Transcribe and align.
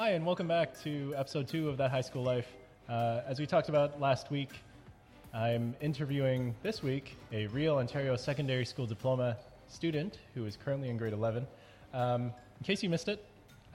Hi, 0.00 0.12
and 0.12 0.24
welcome 0.24 0.48
back 0.48 0.80
to 0.80 1.12
episode 1.14 1.46
two 1.46 1.68
of 1.68 1.76
That 1.76 1.90
High 1.90 2.00
School 2.00 2.22
Life. 2.22 2.46
Uh, 2.88 3.20
as 3.26 3.38
we 3.38 3.44
talked 3.44 3.68
about 3.68 4.00
last 4.00 4.30
week, 4.30 4.48
I'm 5.34 5.76
interviewing 5.82 6.54
this 6.62 6.82
week 6.82 7.18
a 7.32 7.48
real 7.48 7.76
Ontario 7.76 8.16
Secondary 8.16 8.64
School 8.64 8.86
Diploma 8.86 9.36
student 9.68 10.16
who 10.32 10.46
is 10.46 10.56
currently 10.56 10.88
in 10.88 10.96
grade 10.96 11.12
11. 11.12 11.46
Um, 11.92 12.22
in 12.22 12.64
case 12.64 12.82
you 12.82 12.88
missed 12.88 13.08
it, 13.08 13.22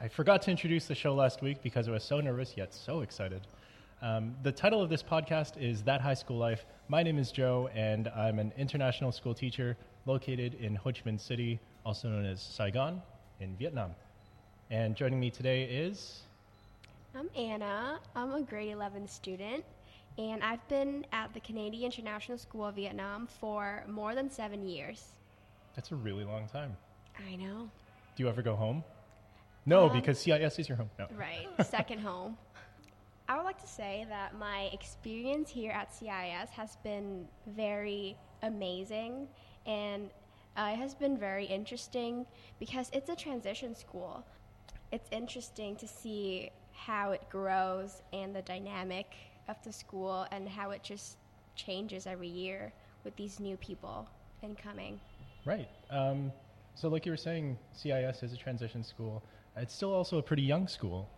I 0.01 0.07
forgot 0.07 0.41
to 0.41 0.49
introduce 0.49 0.87
the 0.87 0.95
show 0.95 1.13
last 1.13 1.43
week 1.43 1.61
because 1.61 1.87
I 1.87 1.91
was 1.91 2.03
so 2.03 2.19
nervous 2.19 2.55
yet 2.57 2.73
so 2.73 3.01
excited. 3.01 3.41
Um, 4.01 4.35
the 4.41 4.51
title 4.51 4.81
of 4.81 4.89
this 4.89 5.03
podcast 5.03 5.61
is 5.61 5.83
That 5.83 6.01
High 6.01 6.15
School 6.15 6.37
Life. 6.39 6.65
My 6.87 7.03
name 7.03 7.19
is 7.19 7.31
Joe, 7.31 7.69
and 7.75 8.07
I'm 8.07 8.39
an 8.39 8.51
international 8.57 9.11
school 9.11 9.35
teacher 9.35 9.77
located 10.07 10.55
in 10.55 10.73
Ho 10.73 10.91
Chi 10.91 11.01
Minh 11.05 11.21
City, 11.21 11.59
also 11.85 12.09
known 12.09 12.25
as 12.25 12.41
Saigon, 12.41 13.03
in 13.39 13.55
Vietnam. 13.57 13.91
And 14.71 14.95
joining 14.95 15.19
me 15.19 15.29
today 15.29 15.63
is. 15.63 16.21
I'm 17.15 17.29
Anna. 17.35 17.99
I'm 18.15 18.33
a 18.33 18.41
grade 18.41 18.71
11 18.71 19.07
student, 19.07 19.63
and 20.17 20.43
I've 20.43 20.67
been 20.67 21.05
at 21.11 21.33
the 21.33 21.39
Canadian 21.39 21.91
International 21.91 22.37
School 22.37 22.65
of 22.65 22.75
Vietnam 22.75 23.27
for 23.27 23.83
more 23.87 24.15
than 24.15 24.29
seven 24.29 24.67
years. 24.67 25.03
That's 25.75 25.91
a 25.91 25.95
really 25.95 26.23
long 26.23 26.47
time. 26.47 26.75
I 27.31 27.35
know. 27.35 27.69
Do 28.15 28.23
you 28.23 28.29
ever 28.29 28.41
go 28.41 28.55
home? 28.55 28.83
No, 29.65 29.85
Um, 29.89 29.93
because 29.93 30.19
CIS 30.19 30.59
is 30.59 30.67
your 30.69 30.77
home. 30.77 30.89
No. 30.97 31.07
Right, 31.15 31.47
second 31.65 31.99
home. 31.99 32.37
I 33.29 33.37
would 33.37 33.43
like 33.43 33.61
to 33.61 33.67
say 33.67 34.05
that 34.09 34.37
my 34.37 34.69
experience 34.73 35.49
here 35.49 35.71
at 35.71 35.93
CIS 35.93 36.49
has 36.51 36.75
been 36.83 37.27
very 37.47 38.15
amazing 38.43 39.27
and 39.65 40.11
uh, 40.55 40.69
it 40.73 40.75
has 40.77 40.93
been 40.93 41.17
very 41.17 41.45
interesting 41.45 42.25
because 42.59 42.91
it's 42.93 43.09
a 43.09 43.15
transition 43.15 43.73
school. 43.73 44.23
It's 44.95 45.09
interesting 45.11 45.75
to 45.75 45.87
see 45.89 46.51
how 46.71 47.11
it 47.11 47.29
grows 47.29 48.01
and 48.13 48.33
the 48.33 48.43
dynamic 48.43 49.07
of 49.49 49.57
the 49.65 49.73
school 49.73 50.25
and 50.31 50.47
how 50.47 50.71
it 50.71 50.83
just 50.83 51.17
changes 51.57 52.07
every 52.07 52.29
year 52.29 52.71
with 53.03 53.13
these 53.17 53.41
new 53.41 53.57
people 53.57 54.07
incoming. 54.41 55.01
Right. 55.43 55.67
Um, 55.89 56.31
so, 56.75 56.87
like 56.87 57.05
you 57.05 57.11
were 57.11 57.17
saying, 57.17 57.57
CIS 57.73 58.23
is 58.23 58.31
a 58.31 58.37
transition 58.37 58.85
school. 58.85 59.21
It's 59.57 59.75
still 59.75 59.93
also 59.93 60.17
a 60.17 60.21
pretty 60.21 60.43
young 60.43 60.65
school. 60.65 61.09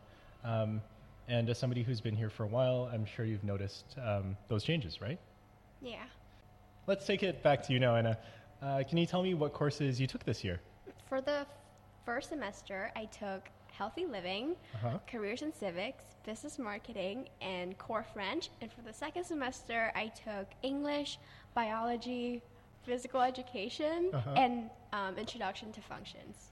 Um, 0.43 0.81
and 1.27 1.47
as 1.47 1.59
somebody 1.59 1.83
who's 1.83 2.01
been 2.01 2.15
here 2.15 2.31
for 2.31 2.45
a 2.45 2.47
while, 2.47 2.89
I'm 2.91 3.05
sure 3.05 3.25
you've 3.25 3.43
noticed 3.43 3.85
um, 4.03 4.35
those 4.47 4.63
changes, 4.63 5.01
right? 5.01 5.19
Yeah. 5.83 6.05
Let's 6.87 7.05
take 7.05 7.21
it 7.21 7.43
back 7.43 7.61
to 7.67 7.73
you 7.73 7.79
now, 7.79 7.95
Anna. 7.95 8.17
Uh, 8.59 8.81
can 8.89 8.97
you 8.97 9.05
tell 9.05 9.21
me 9.21 9.35
what 9.35 9.53
courses 9.53 10.01
you 10.01 10.07
took 10.07 10.23
this 10.23 10.43
year? 10.43 10.61
For 11.07 11.21
the 11.21 11.45
first 12.05 12.29
semester, 12.29 12.91
I 12.95 13.05
took 13.05 13.47
Healthy 13.77 14.05
Living, 14.05 14.55
Uh-huh. 14.75 14.97
Careers 15.07 15.41
in 15.43 15.53
Civics, 15.53 16.03
Business 16.25 16.57
Marketing, 16.57 17.29
and 17.41 17.77
Core 17.77 18.05
French. 18.13 18.49
And 18.61 18.71
for 18.71 18.81
the 18.81 18.93
second 18.93 19.23
semester, 19.23 19.91
I 19.95 20.07
took 20.07 20.47
English, 20.63 21.19
Biology, 21.53 22.41
Physical 22.83 23.21
Education, 23.21 24.09
Uh-huh. 24.13 24.31
and 24.35 24.69
um, 24.93 25.17
Introduction 25.17 25.71
to 25.73 25.81
Functions. 25.81 26.51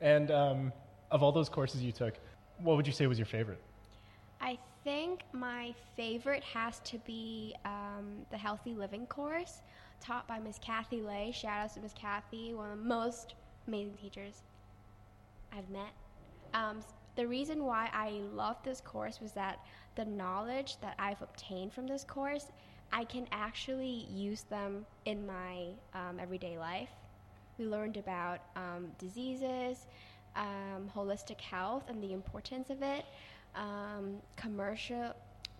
And 0.00 0.30
um, 0.30 0.72
of 1.10 1.22
all 1.22 1.32
those 1.32 1.48
courses 1.48 1.82
you 1.82 1.92
took, 1.92 2.14
what 2.58 2.76
would 2.76 2.86
you 2.86 2.92
say 2.92 3.06
was 3.06 3.18
your 3.18 3.26
favorite? 3.26 3.62
I 4.40 4.58
think 4.84 5.20
my 5.32 5.74
favorite 5.96 6.42
has 6.42 6.80
to 6.80 6.98
be 7.06 7.54
um, 7.64 8.06
the 8.30 8.36
Healthy 8.38 8.74
Living 8.74 9.06
course 9.06 9.60
taught 10.00 10.26
by 10.26 10.38
Miss 10.38 10.58
Kathy 10.58 11.02
Lay. 11.02 11.32
Shout 11.32 11.58
out 11.64 11.74
to 11.74 11.80
Miss 11.80 11.92
Kathy, 11.94 12.52
one 12.54 12.70
of 12.70 12.78
the 12.78 12.84
most 12.84 13.34
amazing 13.68 13.94
teachers 14.00 14.42
I've 15.52 15.68
met. 15.70 15.92
Um, 16.54 16.80
the 17.16 17.26
reason 17.26 17.64
why 17.64 17.90
I 17.92 18.20
loved 18.32 18.64
this 18.64 18.80
course 18.80 19.20
was 19.20 19.32
that 19.32 19.58
the 19.96 20.04
knowledge 20.04 20.76
that 20.80 20.94
I've 20.98 21.20
obtained 21.22 21.72
from 21.72 21.86
this 21.86 22.04
course, 22.04 22.46
I 22.92 23.04
can 23.04 23.26
actually 23.32 24.06
use 24.10 24.42
them 24.42 24.86
in 25.04 25.26
my 25.26 25.66
um, 25.94 26.18
everyday 26.20 26.58
life. 26.58 26.90
We 27.58 27.66
learned 27.66 27.96
about 27.96 28.40
um, 28.56 28.90
diseases, 28.98 29.86
um, 30.36 30.90
holistic 30.94 31.40
health, 31.40 31.84
and 31.88 32.02
the 32.02 32.12
importance 32.12 32.70
of 32.70 32.82
it, 32.82 33.04
um, 33.54 34.16
commercial 34.36 35.14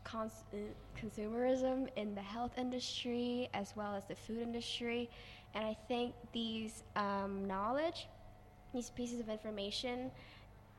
cons- 0.04 0.44
uh, 0.54 0.56
consumerism 0.98 1.88
in 1.96 2.14
the 2.14 2.22
health 2.22 2.52
industry 2.56 3.48
as 3.54 3.74
well 3.76 3.94
as 3.94 4.04
the 4.06 4.14
food 4.16 4.40
industry. 4.40 5.10
And 5.54 5.64
I 5.66 5.76
think 5.88 6.14
these 6.32 6.84
um, 6.96 7.44
knowledge, 7.46 8.06
these 8.72 8.90
pieces 8.90 9.20
of 9.20 9.28
information, 9.28 10.10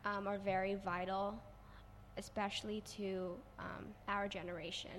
um, 0.06 0.28
are 0.28 0.38
very 0.40 0.76
vital, 0.84 1.36
especially 2.18 2.82
to 2.98 3.36
um, 3.60 3.86
our 4.08 4.28
generation. 4.28 4.92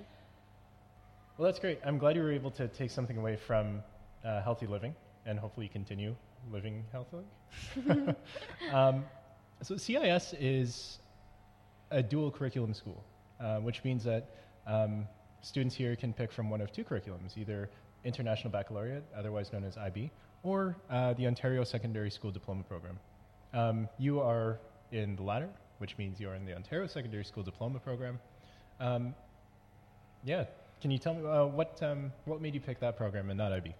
Well, 1.37 1.47
that's 1.47 1.59
great. 1.59 1.79
I'm 1.85 1.97
glad 1.97 2.15
you 2.15 2.21
were 2.21 2.31
able 2.31 2.51
to 2.51 2.67
take 2.67 2.91
something 2.91 3.17
away 3.17 3.35
from 3.35 3.81
uh, 4.23 4.41
healthy 4.41 4.67
living 4.67 4.93
and 5.25 5.39
hopefully 5.39 5.67
continue 5.67 6.15
living 6.51 6.83
healthily. 6.91 7.25
um, 8.71 9.03
so, 9.61 9.77
CIS 9.77 10.35
is 10.39 10.99
a 11.91 12.03
dual 12.03 12.29
curriculum 12.31 12.73
school, 12.73 13.03
uh, 13.39 13.57
which 13.57 13.83
means 13.83 14.03
that 14.03 14.29
um, 14.67 15.07
students 15.41 15.75
here 15.75 15.95
can 15.95 16.13
pick 16.13 16.31
from 16.31 16.49
one 16.49 16.61
of 16.61 16.71
two 16.71 16.83
curriculums 16.83 17.37
either 17.37 17.69
International 18.03 18.51
Baccalaureate, 18.51 19.03
otherwise 19.15 19.53
known 19.53 19.63
as 19.63 19.77
IB, 19.77 20.11
or 20.43 20.75
uh, 20.89 21.13
the 21.13 21.25
Ontario 21.25 21.63
Secondary 21.63 22.11
School 22.11 22.31
Diploma 22.31 22.63
Program. 22.63 22.99
Um, 23.53 23.87
you 23.97 24.19
are 24.19 24.59
in 24.93 25.15
the 25.15 25.23
latter, 25.23 25.49
which 25.79 25.97
means 25.97 26.19
you 26.19 26.29
are 26.29 26.35
in 26.35 26.45
the 26.45 26.55
Ontario 26.55 26.87
Secondary 26.87 27.25
School 27.25 27.43
Diploma 27.43 27.79
Program. 27.79 28.19
Um, 28.79 29.13
yeah. 30.23 30.45
Can 30.81 30.91
you 30.91 30.97
tell 30.97 31.13
me 31.13 31.25
uh, 31.25 31.45
what 31.45 31.81
um, 31.81 32.11
what 32.25 32.41
made 32.41 32.53
you 32.53 32.59
pick 32.59 32.79
that 32.81 32.97
program 32.97 33.29
and 33.29 33.37
not 33.37 33.53
IB? 33.53 33.73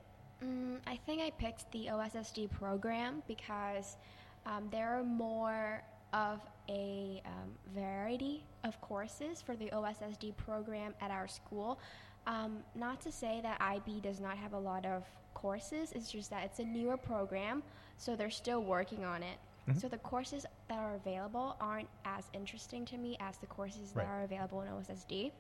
Mm, 0.44 0.78
I 0.88 0.98
think 1.06 1.22
I 1.22 1.32
picked 1.32 1.72
the 1.72 1.88
OSSD 1.88 2.50
program 2.52 3.22
because 3.28 3.98
um, 4.46 4.68
there 4.72 4.98
are 4.98 5.04
more 5.04 5.84
of 6.14 6.40
a 6.70 7.22
um, 7.26 7.50
variety 7.76 8.44
of 8.64 8.80
courses 8.82 9.42
for 9.42 9.56
the 9.56 9.66
OSSD 9.68 10.36
program 10.38 10.94
at 11.02 11.12
our 11.12 11.28
school. 11.28 11.80
Um, 12.26 12.60
not 12.76 13.02
to 13.02 13.12
say 13.12 13.42
that 13.44 13.60
IB 13.60 14.00
does 14.02 14.22
not 14.22 14.38
have 14.38 14.54
a 14.54 14.60
lot 14.60 14.86
of 14.86 15.04
courses, 15.34 15.92
it's 15.94 16.10
just 16.12 16.30
that 16.30 16.46
it's 16.46 16.60
a 16.60 16.64
newer 16.64 16.96
program, 16.96 17.64
so 17.98 18.16
they're 18.16 18.30
still 18.30 18.64
working 18.64 19.04
on 19.04 19.24
it. 19.24 19.38
Mhm. 19.68 19.80
So 19.80 19.88
the 19.88 19.98
courses 20.00 20.46
that 20.68 20.78
are 20.78 20.96
available 20.96 21.56
aren't 21.60 21.90
as 22.06 22.30
interesting 22.34 22.86
to 22.86 22.98
me 22.98 23.16
as 23.20 23.38
the 23.38 23.48
courses 23.48 23.96
Right. 23.96 24.06
that 24.06 24.12
are 24.12 24.22
available 24.24 24.62
in 24.62 24.68
OSSD. 24.70 25.32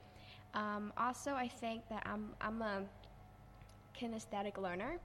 Um, 0.53 0.94
also, 0.97 1.34
I 1.35 1.47
think 1.47 1.88
that 1.89 2.03
I'm, 2.06 2.35
I'm 2.39 2.61
a 2.61 2.85
kinesthetic 3.95 4.57
learner. 4.57 5.00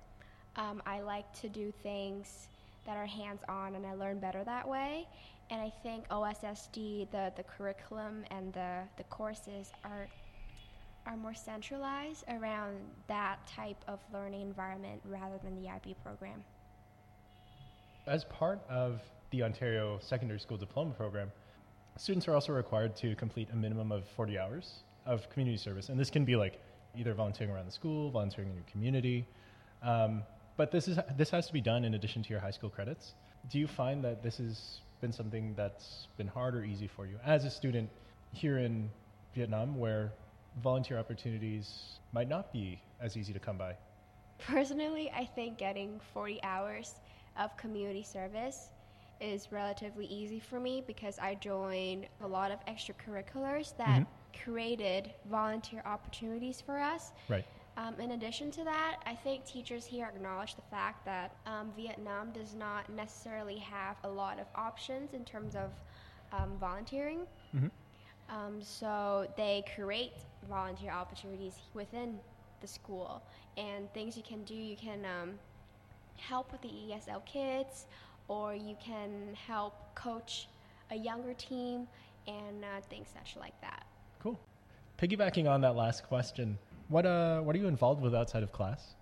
Um, 0.56 0.82
I 0.86 1.00
like 1.00 1.32
to 1.40 1.48
do 1.48 1.72
things 1.72 2.48
that 2.84 2.96
are 2.96 3.06
hands 3.06 3.42
on, 3.48 3.74
and 3.74 3.86
I 3.86 3.94
learn 3.94 4.18
better 4.18 4.44
that 4.44 4.66
way. 4.66 5.06
And 5.50 5.60
I 5.60 5.70
think 5.82 6.06
OSSD, 6.08 7.06
the, 7.10 7.32
the 7.36 7.42
curriculum 7.42 8.24
and 8.30 8.52
the, 8.52 8.82
the 8.96 9.04
courses 9.04 9.72
are 9.84 10.08
are 11.06 11.16
more 11.16 11.32
centralized 11.32 12.22
around 12.28 12.76
that 13.06 13.38
type 13.46 13.82
of 13.88 13.98
learning 14.12 14.42
environment 14.42 15.00
rather 15.06 15.38
than 15.38 15.54
the 15.62 15.66
IB 15.66 15.94
program. 16.02 16.44
As 18.08 18.24
part 18.24 18.62
of 18.70 19.02
the 19.30 19.42
Ontario 19.42 19.98
Secondary 20.00 20.40
School 20.40 20.56
Diploma 20.56 20.94
Program, 20.94 21.30
students 21.98 22.26
are 22.26 22.32
also 22.32 22.54
required 22.54 22.96
to 22.96 23.14
complete 23.16 23.48
a 23.52 23.56
minimum 23.56 23.92
of 23.92 24.08
40 24.08 24.38
hours 24.38 24.82
of 25.04 25.28
community 25.28 25.58
service, 25.58 25.90
and 25.90 26.00
this 26.00 26.08
can 26.08 26.24
be 26.24 26.34
like 26.34 26.58
either 26.96 27.12
volunteering 27.12 27.52
around 27.52 27.66
the 27.66 27.72
school, 27.72 28.10
volunteering 28.10 28.48
in 28.48 28.54
your 28.54 28.64
community. 28.64 29.26
Um, 29.82 30.22
but 30.56 30.70
this 30.70 30.88
is 30.88 30.98
this 31.18 31.28
has 31.28 31.48
to 31.48 31.52
be 31.52 31.60
done 31.60 31.84
in 31.84 31.92
addition 31.92 32.22
to 32.22 32.30
your 32.30 32.40
high 32.40 32.50
school 32.50 32.70
credits. 32.70 33.12
Do 33.50 33.58
you 33.58 33.66
find 33.66 34.02
that 34.04 34.22
this 34.22 34.38
has 34.38 34.80
been 35.02 35.12
something 35.12 35.52
that's 35.54 36.08
been 36.16 36.28
hard 36.28 36.54
or 36.54 36.64
easy 36.64 36.86
for 36.86 37.06
you 37.06 37.18
as 37.26 37.44
a 37.44 37.50
student 37.50 37.90
here 38.32 38.56
in 38.56 38.88
Vietnam, 39.34 39.78
where 39.78 40.14
volunteer 40.62 40.98
opportunities 40.98 41.98
might 42.12 42.28
not 42.28 42.54
be 42.54 42.80
as 43.02 43.18
easy 43.18 43.34
to 43.34 43.38
come 43.38 43.58
by? 43.58 43.76
Personally, 44.38 45.10
I 45.14 45.26
think 45.26 45.58
getting 45.58 46.00
40 46.14 46.40
hours 46.42 46.94
of 47.38 47.56
community 47.56 48.02
service 48.02 48.70
is 49.20 49.50
relatively 49.50 50.06
easy 50.06 50.38
for 50.38 50.60
me 50.60 50.82
because 50.86 51.18
I 51.18 51.34
joined 51.34 52.06
a 52.20 52.26
lot 52.26 52.50
of 52.52 52.64
extracurriculars 52.66 53.76
that 53.76 54.02
Mhm. 54.02 54.06
created 54.44 55.14
volunteer 55.24 55.82
opportunities 55.84 56.60
for 56.60 56.78
us. 56.78 57.12
Right. 57.28 57.44
Um, 57.76 57.98
in 58.00 58.12
addition 58.12 58.50
to 58.52 58.64
that, 58.64 59.00
I 59.06 59.14
think 59.14 59.44
teachers 59.44 59.84
here 59.86 60.06
acknowledge 60.06 60.54
the 60.56 60.62
fact 60.62 61.04
that 61.04 61.36
um, 61.46 61.72
Vietnam 61.72 62.32
does 62.32 62.54
not 62.54 62.88
necessarily 62.90 63.58
have 63.58 63.96
a 64.04 64.08
lot 64.08 64.38
of 64.40 64.46
options 64.54 65.14
in 65.14 65.24
terms 65.24 65.54
of 65.54 65.70
um, 66.32 66.58
volunteering. 66.58 67.26
Mhm. 67.54 67.70
Um, 68.28 68.60
so 68.60 69.26
they 69.36 69.64
create 69.74 70.12
volunteer 70.48 70.90
opportunities 70.90 71.58
within 71.72 72.20
the 72.60 72.66
school 72.66 73.22
and 73.56 73.92
things 73.94 74.16
you 74.16 74.22
can 74.22 74.42
do. 74.44 74.54
You 74.54 74.76
can 74.76 75.04
um, 75.04 75.38
help 76.18 76.52
with 76.52 76.60
the 76.62 76.68
ESL 76.68 77.24
kids, 77.24 77.86
or 78.28 78.54
you 78.54 78.76
can 78.84 79.34
help 79.34 79.74
coach 79.94 80.48
a 80.90 80.96
younger 80.96 81.34
team. 81.34 81.86
and 82.26 82.62
uh, 82.62 82.80
things 82.90 83.08
such 83.14 83.36
like 83.40 83.58
that. 83.62 83.86
Cool. 84.22 84.38
Piggybacking 85.00 85.48
on 85.50 85.62
that 85.62 85.76
last 85.76 86.04
question, 86.04 86.58
what 86.88 87.06
uh, 87.06 87.40
what 87.40 87.56
are 87.56 87.58
you 87.58 87.68
involved 87.68 88.02
with 88.02 88.14
outside 88.14 88.42
of 88.42 88.52
class? 88.52 88.94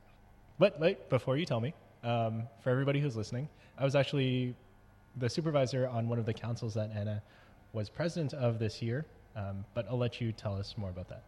But 0.58 0.78
wait, 0.80 1.10
before 1.10 1.36
you 1.36 1.44
tell 1.44 1.60
me, 1.60 1.74
um, 2.04 2.44
for 2.62 2.70
everybody 2.70 3.00
who's 3.00 3.16
listening, 3.16 3.48
I 3.78 3.84
was 3.84 3.94
actually 3.94 4.54
the 5.16 5.28
supervisor 5.28 5.88
on 5.88 6.08
one 6.08 6.18
of 6.18 6.26
the 6.26 6.32
councils 6.32 6.74
that 6.74 6.90
Anna 6.94 7.22
was 7.72 7.88
president 7.88 8.32
of 8.34 8.58
this 8.58 8.80
year. 8.80 9.06
Um, 9.34 9.64
but 9.74 9.86
I'll 9.90 9.98
let 9.98 10.20
you 10.20 10.32
tell 10.32 10.56
us 10.56 10.74
more 10.78 10.90
about 10.90 11.08
that. 11.08 11.22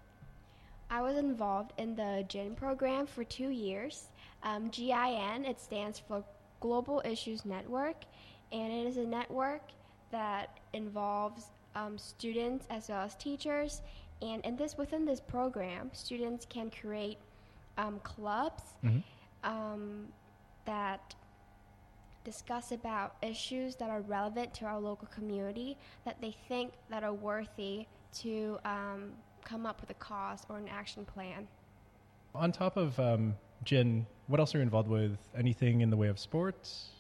I 0.90 1.02
was 1.02 1.16
involved 1.16 1.72
in 1.76 1.94
the 1.94 2.24
GIN 2.28 2.54
program 2.54 3.06
for 3.06 3.22
two 3.24 3.50
years. 3.50 4.08
Um, 4.42 4.70
GIN, 4.70 5.44
it 5.44 5.60
stands 5.60 5.98
for 5.98 6.24
Global 6.60 7.02
Issues 7.04 7.44
Network, 7.44 8.04
and 8.52 8.72
it 8.72 8.86
is 8.86 8.96
a 8.96 9.04
network 9.04 9.62
that 10.10 10.58
involves 10.72 11.46
um, 11.74 11.98
students 11.98 12.66
as 12.70 12.88
well 12.88 13.02
as 13.02 13.14
teachers. 13.16 13.82
And 14.22 14.44
in 14.44 14.56
this, 14.56 14.76
within 14.76 15.04
this 15.04 15.20
program, 15.20 15.90
students 15.92 16.46
can 16.48 16.70
create 16.70 17.18
um, 17.76 18.00
clubs 18.02 18.62
um, 19.44 20.08
that 20.64 21.14
discuss 22.24 22.72
about 22.72 23.16
issues 23.22 23.76
that 23.76 23.88
are 23.90 24.00
relevant 24.02 24.52
to 24.54 24.64
our 24.66 24.78
local 24.78 25.08
community 25.08 25.76
that 26.04 26.20
they 26.20 26.34
think 26.48 26.72
that 26.90 27.02
are 27.04 27.14
worthy 27.14 27.86
to 28.12 28.58
um, 28.64 29.12
come 29.44 29.64
up 29.64 29.80
with 29.80 29.90
a 29.90 29.94
cause 29.94 30.44
or 30.48 30.58
an 30.58 30.68
action 30.68 31.04
plan. 31.04 31.46
On 32.38 32.52
top 32.52 32.76
of 32.76 32.96
um, 33.00 33.34
GIN, 33.64 34.06
what 34.28 34.38
else 34.38 34.54
are 34.54 34.58
you 34.58 34.62
involved 34.62 34.88
with? 34.88 35.18
Anything 35.36 35.80
in 35.80 35.90
the 35.90 35.96
way 35.96 36.06
of 36.06 36.20
sports? 36.20 36.90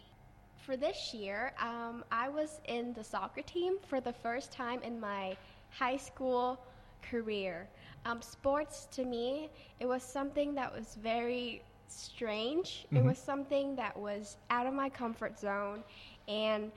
For 0.66 0.76
this 0.76 1.14
year, 1.14 1.52
um, 1.62 2.04
I 2.10 2.28
was 2.28 2.60
in 2.64 2.92
the 2.92 3.04
soccer 3.04 3.42
team 3.42 3.76
for 3.88 4.00
the 4.00 4.12
first 4.12 4.50
time 4.50 4.82
in 4.82 4.98
my 4.98 5.36
high 5.70 5.96
school 5.96 6.58
career. 7.08 7.68
Um, 8.04 8.20
sports 8.20 8.88
to 8.90 9.04
me, 9.04 9.48
it 9.78 9.86
was 9.86 10.02
something 10.02 10.56
that 10.56 10.74
was 10.74 10.96
very 11.00 11.62
strange. 11.86 12.86
Mm-hmm. 12.86 12.96
It 12.96 13.04
was 13.04 13.18
something 13.18 13.76
that 13.76 13.96
was 13.96 14.38
out 14.50 14.66
of 14.66 14.74
my 14.74 14.88
comfort 14.88 15.38
zone, 15.38 15.84
and 16.26 16.72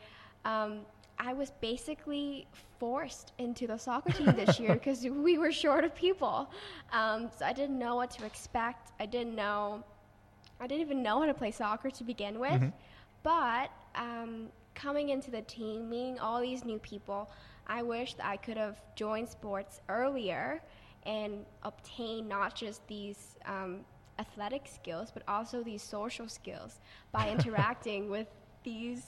um, 0.45 0.81
I 1.23 1.33
was 1.33 1.51
basically 1.61 2.47
forced 2.79 3.31
into 3.37 3.67
the 3.67 3.77
soccer 3.77 4.11
team 4.11 4.33
this 4.35 4.59
year 4.59 4.73
because 4.73 5.03
we 5.03 5.37
were 5.37 5.51
short 5.51 5.83
of 5.83 5.93
people. 5.93 6.49
Um, 6.91 7.29
so 7.37 7.45
I 7.45 7.53
didn't 7.53 7.77
know 7.77 7.95
what 7.95 8.09
to 8.11 8.25
expect. 8.25 8.91
I 8.99 9.05
didn't 9.05 9.35
know. 9.35 9.83
I 10.59 10.65
didn't 10.65 10.81
even 10.81 11.03
know 11.03 11.19
how 11.19 11.27
to 11.27 11.33
play 11.33 11.51
soccer 11.51 11.91
to 11.91 12.03
begin 12.03 12.39
with. 12.39 12.51
Mm-hmm. 12.51 12.69
But 13.21 13.69
um, 13.93 14.47
coming 14.73 15.09
into 15.09 15.29
the 15.29 15.43
team, 15.43 15.89
meeting 15.89 16.19
all 16.19 16.41
these 16.41 16.65
new 16.65 16.79
people, 16.79 17.29
I 17.67 17.83
wish 17.83 18.15
that 18.15 18.25
I 18.25 18.37
could 18.37 18.57
have 18.57 18.81
joined 18.95 19.29
sports 19.29 19.79
earlier 19.89 20.61
and 21.05 21.45
obtained 21.61 22.27
not 22.29 22.55
just 22.55 22.85
these 22.87 23.37
um, 23.45 23.81
athletic 24.17 24.67
skills, 24.67 25.11
but 25.13 25.21
also 25.27 25.61
these 25.61 25.83
social 25.83 26.27
skills 26.27 26.79
by 27.11 27.29
interacting 27.35 28.09
with 28.09 28.27
these 28.63 29.03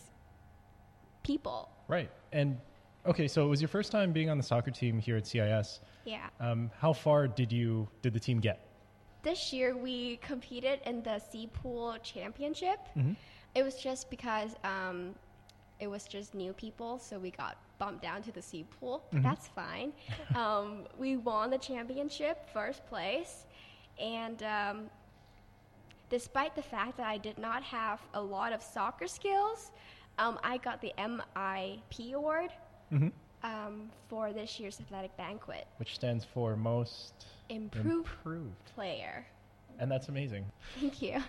people. 1.24 1.70
Right. 1.88 2.10
And 2.32 2.58
okay, 3.06 3.28
so 3.28 3.46
it 3.46 3.50
was 3.50 3.62
your 3.62 3.68
first 3.68 3.92
time 3.92 4.12
being 4.12 4.30
on 4.30 4.38
the 4.38 4.44
soccer 4.44 4.72
team 4.72 5.00
here 5.00 5.18
at 5.18 5.28
CIS. 5.28 5.80
Yeah. 6.06 6.28
Um, 6.40 6.70
how 6.78 6.94
far 6.94 7.28
did 7.28 7.52
you 7.52 7.88
did 8.02 8.14
the 8.14 8.20
team 8.20 8.40
get? 8.40 8.68
This 9.24 9.54
year 9.54 9.76
we 9.76 10.18
competed 10.18 10.82
in 10.86 11.02
the 11.02 11.20
C 11.20 11.50
Pool 11.52 11.96
Championship. 12.04 12.80
Mm-hmm. 12.98 13.14
It 13.56 13.64
was 13.64 13.76
just 13.76 14.10
because 14.10 14.56
um, 14.64 15.16
it 15.80 15.88
was 15.88 16.06
just 16.06 16.34
new 16.34 16.54
people, 16.54 17.00
so 17.00 17.20
we 17.20 17.32
got 17.32 17.58
bumped 17.80 18.02
down 18.02 18.22
to 18.24 18.32
the 18.32 18.42
C 18.42 18.66
Pool. 18.80 19.04
Mm-hmm. 19.14 19.24
That's 19.24 19.48
fine. 19.48 19.94
um, 20.36 20.86
we 20.98 21.18
won 21.18 21.50
the 21.50 21.58
championship, 21.58 22.50
first 22.54 22.86
place, 22.88 23.46
and 24.00 24.44
um, 24.44 24.90
despite 26.10 26.56
the 26.56 26.62
fact 26.62 26.98
that 26.98 27.08
I 27.08 27.18
did 27.18 27.38
not 27.38 27.64
have 27.64 28.02
a 28.14 28.22
lot 28.22 28.54
of 28.54 28.62
soccer 28.62 29.08
skills, 29.08 29.72
um, 30.18 30.40
I 30.44 30.58
got 30.58 30.82
the 30.82 30.94
MIP 30.98 32.14
award 32.14 32.52
mm-hmm. 32.92 33.08
um, 33.44 33.90
for 34.10 34.34
this 34.34 34.60
year's 34.60 34.80
athletic 34.80 35.16
banquet, 35.18 35.68
which 35.78 35.96
stands 35.96 36.26
for 36.26 36.56
most 36.56 37.26
improved, 37.50 38.08
improved. 38.10 38.66
player. 38.76 39.26
And 39.80 39.90
that's 39.92 40.10
amazing. 40.10 40.46
Thank 40.80 41.02
you. 41.02 41.22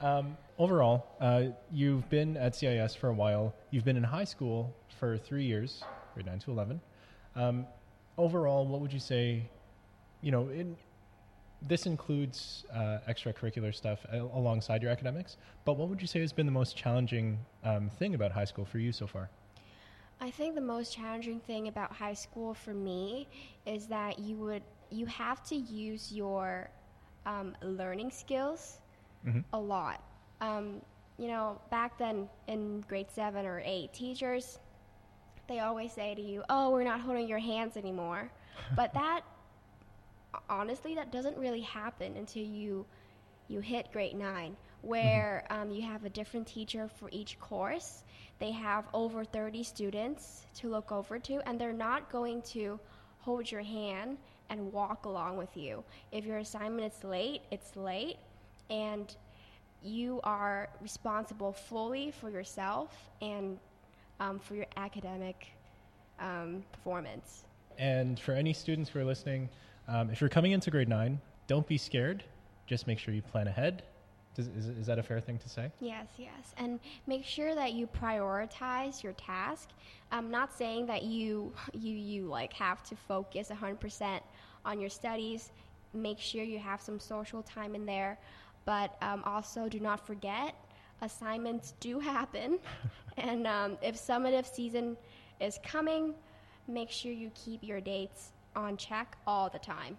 Um, 0.00 0.36
overall, 0.58 1.06
uh, 1.20 1.44
you've 1.70 2.08
been 2.08 2.36
at 2.36 2.54
CIS 2.56 2.94
for 2.94 3.08
a 3.08 3.12
while. 3.12 3.54
You've 3.70 3.84
been 3.84 3.96
in 3.96 4.02
high 4.02 4.24
school 4.24 4.74
for 4.98 5.18
three 5.18 5.44
years, 5.44 5.82
grade 6.14 6.26
nine 6.26 6.38
to 6.40 6.50
eleven. 6.50 6.80
Um, 7.36 7.66
overall, 8.16 8.66
what 8.66 8.80
would 8.80 8.92
you 8.92 8.98
say? 8.98 9.48
You 10.22 10.32
know, 10.32 10.48
in 10.48 10.76
this 11.62 11.86
includes 11.86 12.64
uh, 12.72 12.98
extracurricular 13.08 13.74
stuff 13.74 14.04
alongside 14.12 14.82
your 14.82 14.90
academics. 14.90 15.36
But 15.64 15.76
what 15.76 15.88
would 15.88 16.00
you 16.00 16.06
say 16.06 16.20
has 16.20 16.32
been 16.32 16.46
the 16.46 16.52
most 16.52 16.76
challenging 16.76 17.38
um, 17.64 17.90
thing 17.90 18.14
about 18.14 18.32
high 18.32 18.44
school 18.44 18.64
for 18.64 18.78
you 18.78 18.92
so 18.92 19.06
far? 19.06 19.28
I 20.20 20.30
think 20.30 20.54
the 20.54 20.60
most 20.60 20.94
challenging 20.94 21.40
thing 21.40 21.68
about 21.68 21.92
high 21.92 22.14
school 22.14 22.52
for 22.54 22.74
me 22.74 23.26
is 23.66 23.86
that 23.86 24.18
you 24.18 24.36
would 24.36 24.62
you 24.90 25.06
have 25.06 25.42
to 25.44 25.56
use 25.56 26.12
your 26.12 26.68
um, 27.24 27.54
learning 27.62 28.10
skills 28.10 28.80
mm-hmm. 29.26 29.40
a 29.52 29.58
lot. 29.58 30.02
Um, 30.40 30.82
you 31.18 31.28
know, 31.28 31.60
back 31.70 31.96
then 31.98 32.28
in 32.48 32.82
grade 32.88 33.10
seven 33.10 33.46
or 33.46 33.62
eight, 33.64 33.92
teachers 33.92 34.58
they 35.48 35.58
always 35.58 35.92
say 35.92 36.14
to 36.14 36.22
you, 36.22 36.44
"Oh, 36.48 36.70
we're 36.70 36.84
not 36.84 37.00
holding 37.00 37.26
your 37.26 37.38
hands 37.38 37.76
anymore," 37.76 38.30
but 38.76 38.92
that 38.94 39.22
honestly, 40.48 40.94
that 40.94 41.12
doesn't 41.12 41.36
really 41.36 41.60
happen 41.60 42.16
until 42.16 42.44
you 42.44 42.86
you 43.48 43.60
hit 43.60 43.90
grade 43.92 44.16
nine, 44.16 44.56
where 44.82 45.44
mm-hmm. 45.50 45.62
um, 45.62 45.70
you 45.70 45.82
have 45.82 46.04
a 46.04 46.10
different 46.10 46.46
teacher 46.46 46.88
for 46.88 47.08
each 47.12 47.38
course. 47.40 48.04
They 48.38 48.52
have 48.52 48.84
over 48.94 49.24
30 49.24 49.64
students 49.64 50.46
to 50.54 50.68
look 50.68 50.92
over 50.92 51.18
to, 51.18 51.48
and 51.48 51.60
they're 51.60 51.72
not 51.72 52.10
going 52.12 52.42
to 52.42 52.78
hold 53.18 53.50
your 53.50 53.62
hand 53.62 54.18
and 54.48 54.72
walk 54.72 55.04
along 55.04 55.36
with 55.36 55.56
you. 55.56 55.82
If 56.12 56.24
your 56.24 56.38
assignment 56.38 56.92
is 56.92 57.04
late, 57.04 57.42
it's 57.50 57.76
late, 57.76 58.16
and 58.70 59.14
you 59.82 60.20
are 60.24 60.68
responsible 60.80 61.52
fully 61.52 62.12
for 62.12 62.30
yourself 62.30 63.10
and 63.20 63.58
um, 64.20 64.38
for 64.38 64.54
your 64.54 64.66
academic 64.76 65.48
um, 66.18 66.62
performance. 66.72 67.44
And 67.78 68.18
for 68.20 68.32
any 68.32 68.52
students 68.52 68.90
who 68.90 69.00
are 69.00 69.04
listening, 69.04 69.48
um, 69.90 70.08
if 70.10 70.20
you're 70.20 70.30
coming 70.30 70.52
into 70.52 70.70
grade 70.70 70.88
nine, 70.88 71.20
don't 71.46 71.66
be 71.66 71.76
scared. 71.76 72.22
Just 72.66 72.86
make 72.86 72.98
sure 72.98 73.12
you 73.12 73.22
plan 73.22 73.48
ahead. 73.48 73.82
Does, 74.36 74.46
is, 74.46 74.66
is 74.66 74.86
that 74.86 74.98
a 74.98 75.02
fair 75.02 75.20
thing 75.20 75.38
to 75.38 75.48
say? 75.48 75.72
Yes, 75.80 76.06
yes. 76.16 76.54
And 76.56 76.78
make 77.08 77.24
sure 77.24 77.56
that 77.56 77.72
you 77.72 77.88
prioritize 77.88 79.02
your 79.02 79.14
task. 79.14 79.70
I'm 80.12 80.30
not 80.30 80.56
saying 80.56 80.86
that 80.86 81.02
you 81.02 81.52
you 81.72 81.94
you 81.94 82.26
like 82.26 82.52
have 82.52 82.82
to 82.84 82.96
focus 82.96 83.50
100% 83.50 84.20
on 84.64 84.80
your 84.80 84.90
studies. 84.90 85.50
Make 85.92 86.20
sure 86.20 86.44
you 86.44 86.60
have 86.60 86.80
some 86.80 87.00
social 87.00 87.42
time 87.42 87.74
in 87.74 87.84
there, 87.84 88.16
but 88.64 88.96
um, 89.02 89.22
also 89.24 89.68
do 89.68 89.80
not 89.80 90.06
forget 90.06 90.54
assignments 91.02 91.74
do 91.80 91.98
happen. 92.14 92.60
and 93.16 93.46
um, 93.46 93.76
if 93.82 93.96
summative 93.96 94.46
season 94.46 94.96
is 95.40 95.58
coming, 95.64 96.14
make 96.68 96.90
sure 96.90 97.10
you 97.10 97.32
keep 97.34 97.64
your 97.64 97.80
dates 97.80 98.30
on 98.56 98.76
check 98.76 99.16
all 99.26 99.48
the 99.48 99.58
time. 99.58 99.96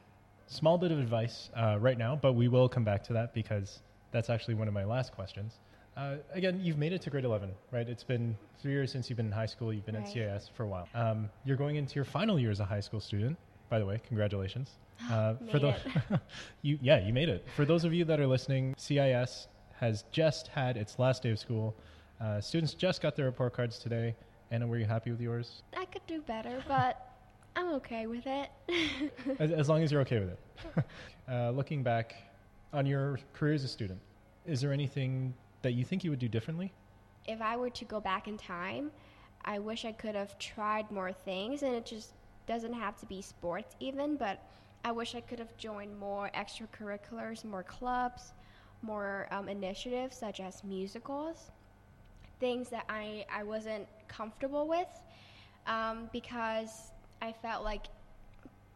Small 0.48 0.78
bit 0.78 0.92
of 0.92 1.00
advice 1.00 1.50
uh, 1.56 1.78
right 1.80 1.98
now, 1.98 2.16
but 2.16 2.34
we 2.34 2.48
will 2.48 2.68
come 2.68 2.84
back 2.84 3.04
to 3.06 3.14
that 3.14 3.34
because 3.34 3.82
that's 4.12 4.30
actually 4.30 4.56
one 4.56 4.68
of 4.68 4.74
my 4.74 4.84
last 4.84 5.14
questions. 5.14 5.60
Uh, 5.96 6.16
again, 6.34 6.60
you've 6.62 6.78
made 6.78 6.94
it 6.94 7.02
to 7.02 7.10
grade 7.10 7.26
11, 7.26 7.52
right? 7.72 7.88
It's 7.88 8.04
been 8.04 8.36
three 8.62 8.72
years 8.72 8.92
since 8.92 9.10
you've 9.10 9.18
been 9.18 9.26
in 9.26 9.32
high 9.32 9.46
school. 9.46 9.74
You've 9.74 9.86
been 9.86 9.96
right. 9.96 10.06
at 10.06 10.12
CIS 10.12 10.50
for 10.56 10.64
a 10.64 10.68
while. 10.68 10.88
Um, 10.94 11.30
you're 11.46 11.58
going 11.58 11.76
into 11.76 11.96
your 11.96 12.06
final 12.06 12.40
year 12.40 12.52
as 12.52 12.60
a 12.60 12.66
high 12.66 12.80
school 12.80 13.00
student. 13.00 13.38
By 13.70 13.80
the 13.80 13.86
way, 13.86 14.02
congratulations. 14.08 14.72
Uh, 15.10 15.34
for 15.50 15.58
those, 15.58 15.74
you 16.62 16.78
yeah, 16.80 17.04
you 17.04 17.12
made 17.12 17.28
it. 17.28 17.44
For 17.56 17.66
those 17.66 17.84
of 17.86 17.92
you 17.92 18.06
that 18.06 18.20
are 18.20 18.28
listening, 18.28 18.76
CIS 18.78 19.48
has 19.80 20.06
just 20.12 20.48
had 20.50 20.78
its 20.78 21.00
last 21.00 21.24
day 21.24 21.32
of 21.32 21.40
school. 21.40 21.76
Uh, 22.22 22.40
students 22.40 22.76
just 22.76 23.02
got 23.02 23.16
their 23.16 23.26
report 23.26 23.52
cards 23.52 23.80
today. 23.80 24.16
Anna, 24.52 24.68
were 24.68 24.78
you 24.78 24.86
happy 24.86 25.10
with 25.10 25.20
yours? 25.20 25.64
I 25.76 25.86
could 25.86 26.06
do 26.06 26.22
better, 26.22 26.64
but 26.68 27.11
I'm 27.56 27.74
okay 27.76 28.08
with 28.08 28.26
it. 28.26 28.50
as, 29.40 29.52
as, 29.52 29.70
long 29.70 29.84
as 29.84 29.92
you're 29.92 30.02
okay 30.02 30.20
with 30.20 30.30
it. 30.30 30.40
uh, 31.30 31.52
looking 31.52 31.84
back 31.84 32.16
on 32.74 32.86
your 32.86 33.20
career 33.34 33.54
as 33.54 33.64
a 33.64 33.68
student, 33.68 34.00
is 34.46 34.62
there 34.62 34.72
anything 34.72 35.34
that 35.62 35.74
you 35.74 35.84
think 35.84 36.04
you 36.04 36.10
would 36.10 36.20
do 36.20 36.28
differently? 36.28 36.72
If 37.28 37.42
I 37.42 37.58
were 37.58 37.70
to 37.70 37.86
go 37.86 38.00
back 38.00 38.28
in 38.28 38.38
time, 38.38 38.92
I 39.44 39.60
wish 39.60 39.86
I 39.86 39.92
could 39.92 40.16
have 40.16 40.38
tried 40.40 40.90
more 40.92 41.12
things, 41.12 41.64
and 41.64 41.76
it 41.76 41.86
just 41.86 42.12
doesn't 42.48 42.74
have 42.74 42.98
to 43.00 43.06
be 43.06 43.22
sports 43.22 43.76
even, 43.80 44.16
but 44.16 44.44
I 44.84 44.92
wish 44.92 45.14
I 45.16 45.22
could 45.22 45.40
have 45.40 45.56
joined 45.58 45.98
more 46.00 46.32
extracurriculars, 46.36 47.46
more 47.46 47.64
clubs, 47.64 48.34
more 48.82 49.28
um, 49.32 49.48
initiatives 49.48 50.18
such 50.18 50.40
as 50.40 50.64
musicals, 50.64 51.52
things 52.40 52.70
that 52.70 52.86
I, 52.90 53.26
I 53.32 53.44
wasn't 53.44 53.88
comfortable 54.08 54.68
with 54.68 54.88
um, 55.68 56.10
because 56.12 56.92
I 57.22 57.34
felt 57.34 57.64
like 57.64 57.88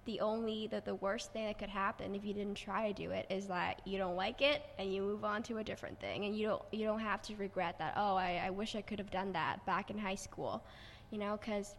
the 0.05 0.19
only 0.19 0.67
the, 0.67 0.81
the 0.85 0.95
worst 0.95 1.33
thing 1.33 1.45
that 1.47 1.57
could 1.57 1.69
happen 1.69 2.13
if 2.13 2.23
you 2.23 2.33
didn't 2.33 2.55
try 2.55 2.91
to 2.91 2.93
do 2.93 3.09
it 3.09 3.25
is 3.29 3.47
that 3.47 3.81
you 3.85 3.97
don't 3.97 4.15
like 4.15 4.41
it 4.41 4.61
and 4.77 4.93
you 4.93 5.01
move 5.01 5.25
on 5.25 5.41
to 5.43 5.57
a 5.57 5.63
different 5.63 5.99
thing. 5.99 6.25
And 6.25 6.37
you 6.37 6.47
don't 6.47 6.61
you 6.71 6.85
don't 6.85 6.99
have 6.99 7.21
to 7.23 7.35
regret 7.35 7.79
that 7.79 7.93
oh 7.97 8.15
I, 8.15 8.43
I 8.45 8.49
wish 8.51 8.75
I 8.75 8.81
could 8.81 8.99
have 8.99 9.11
done 9.11 9.33
that 9.33 9.65
back 9.65 9.89
in 9.89 9.97
high 9.97 10.15
school 10.15 10.63
you 11.11 11.17
know 11.17 11.37
because 11.37 11.75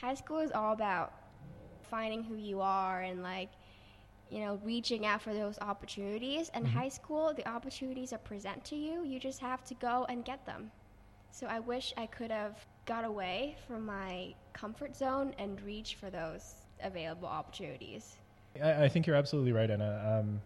high 0.00 0.14
school 0.14 0.38
is 0.38 0.52
all 0.52 0.72
about 0.72 1.12
finding 1.82 2.22
who 2.22 2.36
you 2.36 2.60
are 2.60 3.02
and 3.02 3.22
like 3.22 3.50
you 4.30 4.40
know 4.40 4.60
reaching 4.64 5.04
out 5.06 5.20
for 5.20 5.34
those 5.34 5.58
opportunities. 5.60 6.50
And 6.54 6.64
mm-hmm. 6.64 6.78
high 6.78 6.88
school 6.88 7.34
the 7.34 7.46
opportunities 7.46 8.12
are 8.12 8.18
present 8.18 8.64
to 8.66 8.76
you. 8.76 9.04
You 9.04 9.20
just 9.20 9.40
have 9.40 9.64
to 9.64 9.74
go 9.74 10.06
and 10.08 10.24
get 10.24 10.46
them. 10.46 10.70
So 11.30 11.46
I 11.46 11.60
wish 11.60 11.92
I 11.96 12.06
could 12.06 12.30
have 12.30 12.64
got 12.86 13.04
away 13.04 13.56
from 13.66 13.84
my 13.84 14.32
comfort 14.52 14.96
zone 14.96 15.34
and 15.38 15.60
reach 15.62 15.96
for 15.96 16.08
those 16.08 16.54
available 16.82 17.28
opportunities. 17.28 18.16
I, 18.62 18.84
I 18.84 18.88
think 18.88 19.06
you're 19.06 19.16
absolutely 19.16 19.52
right, 19.52 19.70
Anna. 19.70 20.20
Um, 20.20 20.40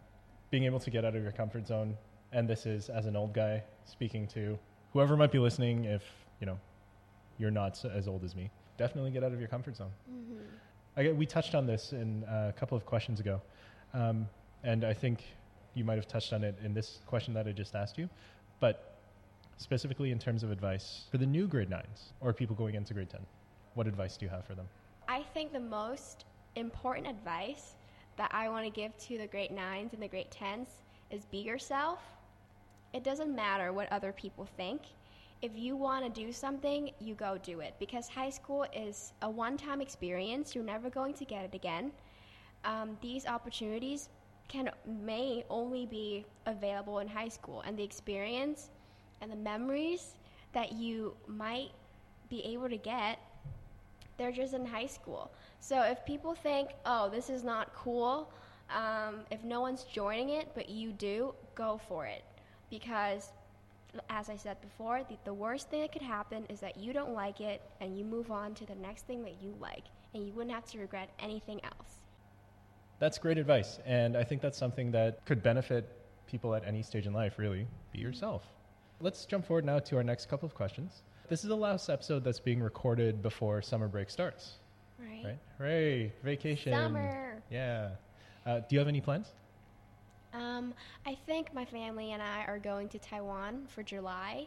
being 0.51 0.65
able 0.65 0.81
to 0.81 0.91
get 0.91 1.05
out 1.05 1.15
of 1.15 1.23
your 1.23 1.33
comfort 1.33 1.67
zone, 1.67 1.97
and 2.33 2.49
this 2.49 2.67
is 2.67 2.89
as 2.89 3.07
an 3.07 3.15
old 3.15 3.33
guy 3.33 3.63
speaking 3.85 4.27
to 4.29 4.59
whoever 4.93 5.17
might 5.17 5.31
be 5.31 5.39
listening. 5.39 5.85
If 5.85 6.03
you 6.41 6.47
know 6.47 6.59
you're 7.39 7.51
not 7.51 7.85
as 7.85 8.09
old 8.09 8.25
as 8.25 8.35
me, 8.35 8.51
definitely 8.79 9.11
get 9.11 9.23
out 9.23 9.33
of 9.33 9.39
your 9.39 9.49
comfort 9.49 9.77
zone. 9.77 9.91
I, 10.97 11.13
we 11.13 11.27
touched 11.27 11.55
on 11.55 11.67
this 11.67 11.93
in 11.93 12.25
uh, 12.25 12.53
a 12.55 12.59
couple 12.59 12.77
of 12.77 12.85
questions 12.85 13.21
ago, 13.21 13.41
um, 13.95 14.27
and 14.65 14.83
I 14.85 14.93
think 14.93 15.23
you 15.75 15.85
might 15.85 15.97
have 15.97 16.09
touched 16.09 16.33
on 16.33 16.43
it 16.43 16.59
in 16.65 16.75
this 16.75 16.99
question 17.07 17.33
that 17.35 17.47
I 17.47 17.53
just 17.53 17.77
asked 17.77 17.97
you, 17.97 18.09
but 18.59 18.90
specifically 19.61 20.11
in 20.11 20.19
terms 20.19 20.43
of 20.43 20.51
advice 20.51 21.05
for 21.11 21.19
the 21.19 21.27
new 21.27 21.47
grade 21.47 21.69
nines 21.69 22.13
or 22.21 22.33
people 22.33 22.57
going 22.57 22.75
into 22.75 22.95
grade 22.95 23.11
ten, 23.11 23.21
what 23.75 23.87
advice 23.87 24.17
do 24.17 24.25
you 24.25 24.31
have 24.31 24.45
for 24.45 24.55
them? 24.55 24.67
I 25.07 25.23
think 25.35 25.53
the 25.53 25.61
most 25.61 26.25
important 26.57 27.07
advice 27.07 27.77
that 28.17 28.31
I 28.33 28.49
want 28.49 28.65
to 28.65 28.71
give 28.71 28.97
to 28.99 29.19
the 29.19 29.27
grade 29.27 29.51
nines 29.51 29.93
and 29.93 30.03
the 30.03 30.09
grade 30.09 30.31
tens 30.31 30.69
is 31.11 31.27
be 31.27 31.39
yourself. 31.39 32.01
It 32.95 33.05
doesn't 33.05 33.35
matter 33.35 33.73
what 33.73 33.93
other 33.93 34.13
people 34.13 34.49
think. 34.57 34.83
If 35.43 35.53
you 35.55 35.77
want 35.77 36.05
to 36.05 36.11
do 36.11 36.33
something, 36.33 36.91
you 36.99 37.15
go 37.15 37.39
do 37.43 37.61
it 37.61 37.75
because 37.79 38.09
high 38.09 38.31
school 38.31 38.67
is 38.75 39.13
a 39.23 39.31
one 39.31 39.57
time 39.57 39.81
experience. 39.81 40.55
You're 40.55 40.65
never 40.65 40.91
going 40.91 41.15
to 41.15 41.25
get 41.25 41.45
it 41.45 41.55
again. 41.55 41.93
Um, 42.65 42.97
these 43.01 43.27
opportunities 43.27 44.09
can 44.49 44.71
may 44.87 45.45
only 45.49 45.87
be 45.87 46.25
available 46.47 46.99
in 46.99 47.09
high 47.09 47.29
school, 47.29 47.63
and 47.67 47.79
the 47.79 47.85
experience 47.85 48.71
and 49.21 49.31
the 49.31 49.37
memories 49.37 50.15
that 50.53 50.73
you 50.73 51.15
might 51.27 51.71
be 52.29 52.45
able 52.45 52.69
to 52.69 52.77
get 52.77 53.19
they're 54.21 54.31
just 54.31 54.53
in 54.53 54.67
high 54.67 54.87
school. 54.87 55.31
So 55.61 55.81
if 55.83 56.05
people 56.05 56.35
think, 56.35 56.71
oh, 56.85 57.09
this 57.09 57.31
is 57.31 57.43
not 57.43 57.75
cool, 57.75 58.31
um, 58.69 59.21
if 59.31 59.43
no 59.45 59.63
one's 59.63 59.85
joining 59.85 60.29
it 60.29 60.51
but 60.55 60.69
you 60.69 60.93
do, 60.93 61.35
go 61.55 61.81
for 61.89 62.05
it. 62.05 62.23
Because, 62.69 63.33
as 64.11 64.29
I 64.29 64.37
said 64.37 64.61
before, 64.61 65.01
the, 65.09 65.17
the 65.25 65.33
worst 65.33 65.71
thing 65.71 65.81
that 65.81 65.93
could 65.93 66.03
happen 66.03 66.45
is 66.51 66.61
that 66.61 66.77
you 66.77 66.93
don't 66.93 67.15
like 67.15 67.41
it 67.41 67.63
and 67.81 67.99
you 67.99 68.05
move 68.05 68.31
on 68.31 68.55
to 68.57 68.67
the 68.67 68.75
next 68.75 69.07
thing 69.07 69.23
that 69.23 69.43
you 69.43 69.55
like, 69.59 69.85
and 70.13 70.27
you 70.27 70.33
wouldn't 70.35 70.55
have 70.55 70.67
to 70.67 70.79
regret 70.79 71.09
anything 71.19 71.59
else. 71.65 71.95
That's 72.99 73.17
great 73.17 73.39
advice. 73.39 73.79
And 73.87 74.19
I 74.19 74.23
think 74.23 74.43
that's 74.43 74.59
something 74.59 74.91
that 74.93 75.25
could 75.25 75.43
benefit 75.43 75.89
people 76.27 76.55
at 76.55 76.65
any 76.67 76.83
stage 76.83 77.07
in 77.07 77.15
life, 77.15 77.39
really. 77.39 77.67
Be 77.91 78.01
yourself. 78.01 78.45
Let's 79.01 79.25
jump 79.25 79.47
forward 79.47 79.65
now 79.65 79.79
to 79.79 79.97
our 79.97 80.03
next 80.03 80.29
couple 80.29 80.47
of 80.47 80.55
questions. 80.55 81.03
This 81.29 81.43
is 81.43 81.49
the 81.49 81.57
last 81.57 81.89
episode 81.89 82.23
that's 82.25 82.41
being 82.41 82.61
recorded 82.61 83.23
before 83.23 83.63
summer 83.63 83.89
break 83.89 84.11
starts, 84.11 84.55
Right? 84.99 85.23
right? 85.25 85.39
Hooray, 85.59 86.13
vacation. 86.23 86.73
Summer. 86.73 87.43
Yeah. 87.51 87.91
Uh, 88.45 88.59
do 88.61 88.67
you 88.71 88.79
have 88.79 88.89
any 88.89 89.01
plans? 89.01 89.29
Um, 90.35 90.75
I 91.07 91.17
think 91.27 91.53
my 91.55 91.65
family 91.65 92.13
and 92.13 92.23
I 92.23 92.45
are 92.47 92.59
going 92.59 92.89
to 92.91 92.99
Taiwan 92.99 93.67
for 93.69 93.83
July. 93.83 94.47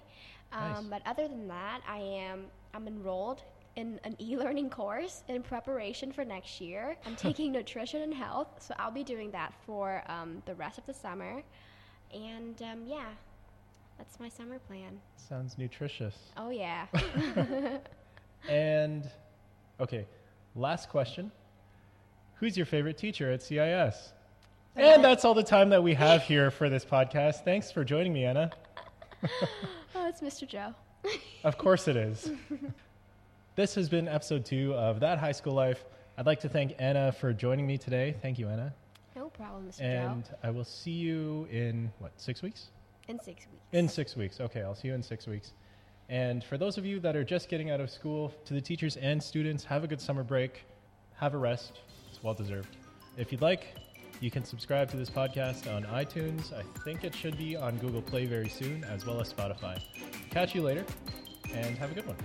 Nice. 0.51 0.77
Um, 0.77 0.89
But 0.89 1.01
other 1.05 1.27
than 1.27 1.47
that, 1.47 1.81
I 1.87 1.97
am 1.97 2.45
I'm 2.75 2.87
enrolled 2.87 3.43
in 3.75 3.99
an 4.03 4.15
e-learning 4.19 4.69
course 4.69 5.23
in 5.27 5.41
preparation 5.41 6.11
for 6.11 6.23
next 6.23 6.61
year. 6.61 6.95
I'm 7.05 7.15
taking 7.15 7.51
nutrition 7.51 8.01
and 8.03 8.13
health, 8.13 8.47
so 8.59 8.75
I'll 8.77 8.91
be 8.91 9.03
doing 9.03 9.31
that 9.31 9.53
for 9.65 10.03
um, 10.07 10.43
the 10.45 10.53
rest 10.55 10.77
of 10.77 10.85
the 10.85 10.93
summer. 10.93 11.41
And 12.13 12.61
um, 12.61 12.83
yeah, 12.85 13.05
that's 13.97 14.19
my 14.19 14.29
summer 14.29 14.59
plan. 14.59 14.99
Sounds 15.17 15.57
nutritious. 15.57 16.17
Oh 16.37 16.49
yeah. 16.49 16.87
And, 18.49 19.09
okay, 19.79 20.05
last 20.55 20.89
question. 20.89 21.31
Who's 22.35 22.57
your 22.57 22.65
favorite 22.65 22.97
teacher 22.97 23.31
at 23.31 23.41
CIS? 23.41 24.11
And 24.75 25.03
that's 25.03 25.23
all 25.23 25.33
the 25.33 25.43
time 25.43 25.69
that 25.69 25.81
we 25.81 25.93
have 25.93 26.23
here 26.23 26.51
for 26.51 26.69
this 26.69 26.83
podcast. 26.83 27.45
Thanks 27.45 27.71
for 27.71 27.83
joining 27.83 28.11
me, 28.11 28.25
Anna. 28.25 28.51
oh, 29.95 30.07
it's 30.07 30.21
Mr. 30.21 30.47
Joe. 30.47 30.73
Of 31.43 31.57
course 31.57 31.87
it 31.87 31.95
is. 31.95 32.31
this 33.55 33.75
has 33.75 33.87
been 33.87 34.07
episode 34.07 34.45
two 34.45 34.73
of 34.73 34.99
That 34.99 35.19
High 35.19 35.31
School 35.31 35.53
Life. 35.53 35.85
I'd 36.17 36.25
like 36.25 36.41
to 36.41 36.49
thank 36.49 36.73
Anna 36.79 37.11
for 37.11 37.33
joining 37.33 37.65
me 37.65 37.77
today. 37.77 38.15
Thank 38.21 38.39
you, 38.39 38.47
Anna. 38.49 38.73
No 39.15 39.29
problem, 39.29 39.67
Mr. 39.69 39.79
Joe. 39.79 39.85
And 39.85 40.25
Joe. 40.25 40.35
I 40.43 40.49
will 40.49 40.65
see 40.65 40.91
you 40.91 41.47
in, 41.51 41.91
what, 41.99 42.11
six 42.17 42.41
weeks? 42.41 42.69
In 43.07 43.19
six 43.19 43.45
weeks. 43.51 43.63
In 43.71 43.89
six 43.89 44.15
weeks. 44.15 44.39
Okay, 44.39 44.61
I'll 44.61 44.75
see 44.75 44.87
you 44.87 44.93
in 44.93 45.03
six 45.03 45.27
weeks. 45.27 45.53
And 46.09 46.43
for 46.43 46.57
those 46.57 46.77
of 46.77 46.85
you 46.85 46.99
that 46.99 47.15
are 47.15 47.23
just 47.23 47.49
getting 47.49 47.71
out 47.71 47.79
of 47.79 47.89
school, 47.89 48.33
to 48.45 48.53
the 48.53 48.61
teachers 48.61 48.97
and 48.97 49.21
students, 49.21 49.63
have 49.63 49.83
a 49.83 49.87
good 49.87 50.01
summer 50.01 50.23
break. 50.23 50.65
Have 51.15 51.33
a 51.33 51.37
rest. 51.37 51.79
It's 52.09 52.23
well 52.23 52.33
deserved. 52.33 52.77
If 53.17 53.31
you'd 53.31 53.41
like, 53.41 53.75
you 54.19 54.31
can 54.31 54.45
subscribe 54.45 54.89
to 54.91 54.97
this 54.97 55.09
podcast 55.09 55.73
on 55.73 55.83
iTunes. 55.83 56.53
I 56.53 56.63
think 56.83 57.03
it 57.03 57.13
should 57.13 57.37
be 57.37 57.55
on 57.55 57.77
Google 57.77 58.01
Play 58.01 58.25
very 58.25 58.49
soon, 58.49 58.83
as 58.85 59.05
well 59.05 59.19
as 59.19 59.33
Spotify. 59.33 59.81
Catch 60.29 60.55
you 60.55 60.61
later, 60.61 60.85
and 61.53 61.77
have 61.77 61.91
a 61.91 61.93
good 61.93 62.07
one. 62.07 62.17